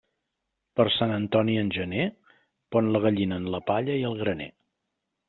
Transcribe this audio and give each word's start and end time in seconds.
Per 0.79 0.85
Sant 0.93 1.11
Antoni 1.17 1.57
en 1.63 1.69
gener, 1.75 2.05
pon 2.77 2.89
la 2.97 3.03
gallina 3.05 3.39
en 3.43 3.47
la 3.57 3.61
palla 3.69 3.99
i 4.01 4.07
el 4.13 4.19
graner. 4.23 4.49